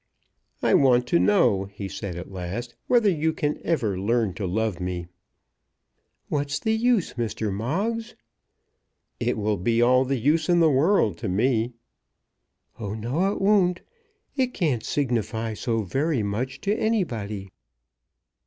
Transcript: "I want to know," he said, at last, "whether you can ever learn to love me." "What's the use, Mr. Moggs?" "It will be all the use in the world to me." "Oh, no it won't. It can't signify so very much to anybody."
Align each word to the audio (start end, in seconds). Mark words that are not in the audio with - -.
"I 0.63 0.73
want 0.73 1.05
to 1.09 1.19
know," 1.19 1.65
he 1.65 1.87
said, 1.87 2.15
at 2.15 2.31
last, 2.31 2.73
"whether 2.87 3.07
you 3.07 3.33
can 3.33 3.59
ever 3.63 3.99
learn 3.99 4.33
to 4.33 4.47
love 4.47 4.79
me." 4.79 5.05
"What's 6.27 6.57
the 6.57 6.73
use, 6.75 7.13
Mr. 7.19 7.53
Moggs?" 7.53 8.15
"It 9.19 9.37
will 9.37 9.57
be 9.57 9.79
all 9.79 10.03
the 10.03 10.17
use 10.17 10.49
in 10.49 10.59
the 10.59 10.71
world 10.71 11.19
to 11.19 11.29
me." 11.29 11.73
"Oh, 12.79 12.95
no 12.95 13.31
it 13.31 13.39
won't. 13.39 13.81
It 14.35 14.55
can't 14.55 14.83
signify 14.83 15.53
so 15.53 15.83
very 15.83 16.23
much 16.23 16.61
to 16.61 16.73
anybody." 16.75 17.51